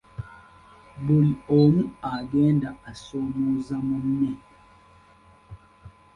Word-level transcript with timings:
Buli 1.03 1.31
omu 1.57 1.81
agenda 2.15 2.69
asomooza 2.89 3.75
munne. 3.87 4.31